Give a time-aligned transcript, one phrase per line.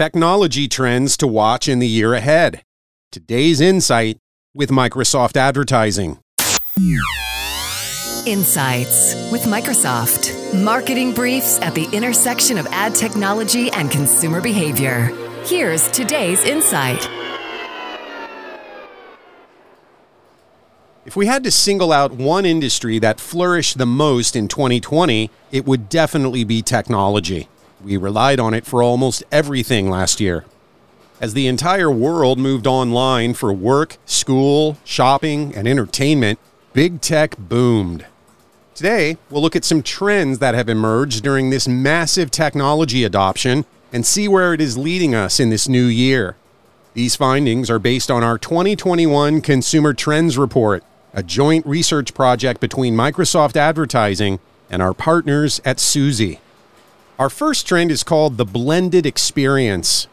[0.00, 2.62] technology trends to watch in the year ahead.
[3.12, 4.16] Today's insight
[4.54, 6.18] with Microsoft Advertising.
[8.24, 10.32] Insights with Microsoft.
[10.64, 15.14] Marketing briefs at the intersection of ad technology and consumer behavior.
[15.44, 17.06] Here's today's insight.
[21.04, 25.66] If we had to single out one industry that flourished the most in 2020, it
[25.66, 27.50] would definitely be technology.
[27.84, 30.44] We relied on it for almost everything last year.
[31.20, 36.38] As the entire world moved online for work, school, shopping, and entertainment,
[36.72, 38.06] big tech boomed.
[38.74, 44.06] Today, we'll look at some trends that have emerged during this massive technology adoption and
[44.06, 46.36] see where it is leading us in this new year.
[46.94, 52.94] These findings are based on our 2021 Consumer Trends Report, a joint research project between
[52.94, 54.38] Microsoft Advertising
[54.70, 56.40] and our partners at Suzy.
[57.20, 60.08] Our first trend is called the blended experience.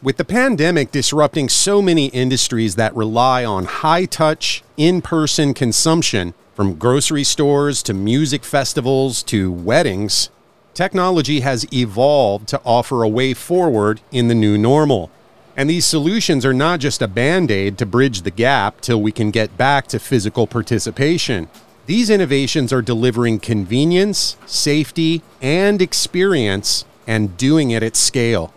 [0.00, 6.32] With the pandemic disrupting so many industries that rely on high touch, in person consumption,
[6.54, 10.30] from grocery stores to music festivals to weddings,
[10.74, 15.10] technology has evolved to offer a way forward in the new normal.
[15.56, 19.10] And these solutions are not just a band aid to bridge the gap till we
[19.10, 21.48] can get back to physical participation.
[21.86, 28.54] These innovations are delivering convenience, safety, and experience, and doing it at scale.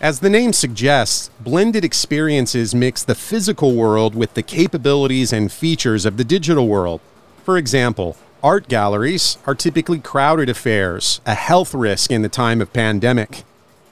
[0.00, 6.06] As the name suggests, blended experiences mix the physical world with the capabilities and features
[6.06, 7.02] of the digital world.
[7.44, 12.72] For example, art galleries are typically crowded affairs, a health risk in the time of
[12.72, 13.44] pandemic.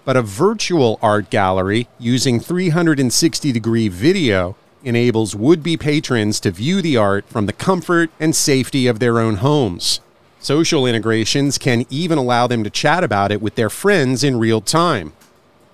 [0.06, 6.82] But a virtual art gallery using 360 degree video enables would be patrons to view
[6.82, 10.00] the art from the comfort and safety of their own homes.
[10.40, 14.60] Social integrations can even allow them to chat about it with their friends in real
[14.60, 15.12] time.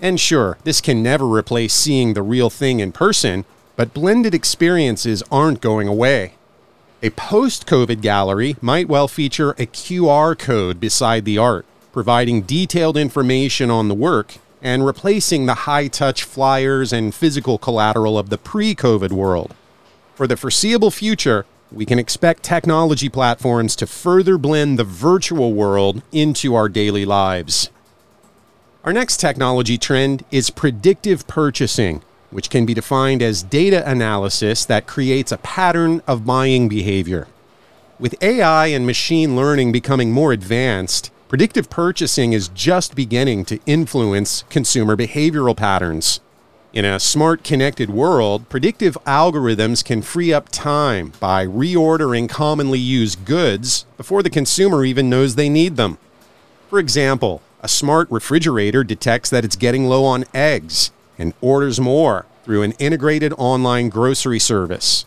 [0.01, 3.45] And sure, this can never replace seeing the real thing in person,
[3.77, 6.35] but blended experiences aren't going away.
[7.03, 12.97] A post COVID gallery might well feature a QR code beside the art, providing detailed
[12.97, 18.39] information on the work and replacing the high touch flyers and physical collateral of the
[18.39, 19.55] pre COVID world.
[20.15, 26.03] For the foreseeable future, we can expect technology platforms to further blend the virtual world
[26.13, 27.69] into our daily lives.
[28.85, 34.87] Our next technology trend is predictive purchasing, which can be defined as data analysis that
[34.87, 37.27] creates a pattern of buying behavior.
[37.99, 44.45] With AI and machine learning becoming more advanced, predictive purchasing is just beginning to influence
[44.51, 46.21] consumer behavioral patterns.
[46.73, 53.25] In a smart connected world, predictive algorithms can free up time by reordering commonly used
[53.25, 55.99] goods before the consumer even knows they need them.
[56.71, 62.27] For example, a smart refrigerator detects that it's getting low on eggs and orders more
[62.45, 65.05] through an integrated online grocery service.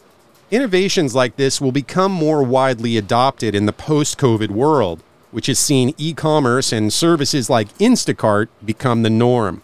[0.51, 5.01] Innovations like this will become more widely adopted in the post COVID world,
[5.31, 9.61] which has seen e commerce and services like Instacart become the norm.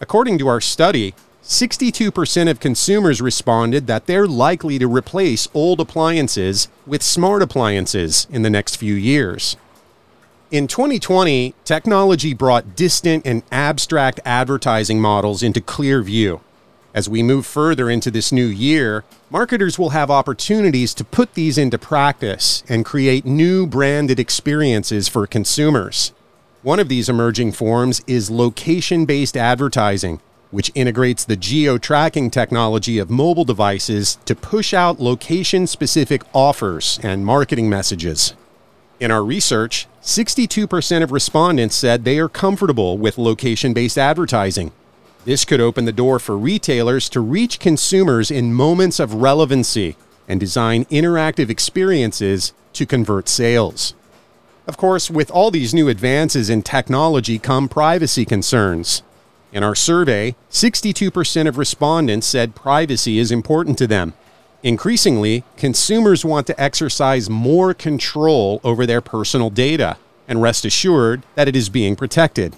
[0.00, 6.68] According to our study, 62% of consumers responded that they're likely to replace old appliances
[6.86, 9.56] with smart appliances in the next few years.
[10.50, 16.40] In 2020, technology brought distant and abstract advertising models into clear view.
[16.94, 21.58] As we move further into this new year, marketers will have opportunities to put these
[21.58, 26.12] into practice and create new branded experiences for consumers.
[26.62, 30.20] One of these emerging forms is location based advertising,
[30.52, 37.00] which integrates the geo tracking technology of mobile devices to push out location specific offers
[37.02, 38.34] and marketing messages.
[39.00, 44.70] In our research, 62% of respondents said they are comfortable with location based advertising,
[45.24, 49.96] this could open the door for retailers to reach consumers in moments of relevancy
[50.28, 53.94] and design interactive experiences to convert sales.
[54.66, 59.02] Of course, with all these new advances in technology come privacy concerns.
[59.52, 64.14] In our survey, 62% of respondents said privacy is important to them.
[64.62, 71.48] Increasingly, consumers want to exercise more control over their personal data and rest assured that
[71.48, 72.56] it is being protected.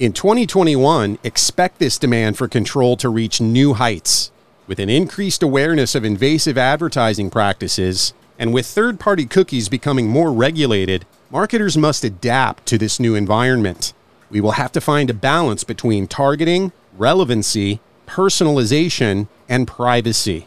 [0.00, 4.30] In 2021, expect this demand for control to reach new heights.
[4.68, 10.32] With an increased awareness of invasive advertising practices, and with third party cookies becoming more
[10.32, 13.92] regulated, marketers must adapt to this new environment.
[14.30, 20.46] We will have to find a balance between targeting, relevancy, personalization, and privacy.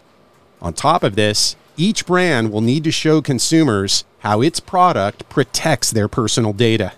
[0.61, 5.91] On top of this, each brand will need to show consumers how its product protects
[5.91, 6.93] their personal data.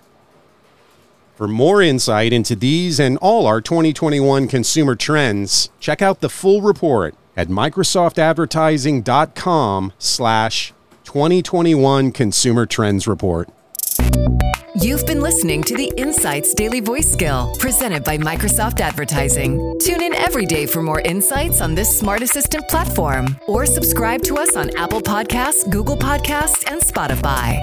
[1.35, 6.61] For more insight into these and all our 2021 consumer trends, check out the full
[6.61, 10.73] report at microsoftadvertising.com slash
[11.05, 13.49] 2021 Consumer Trends Report.
[14.75, 19.77] You've been listening to the Insights Daily Voice Skill presented by Microsoft Advertising.
[19.79, 24.35] Tune in every day for more insights on this smart assistant platform or subscribe to
[24.35, 27.61] us on Apple Podcasts, Google Podcasts, and Spotify.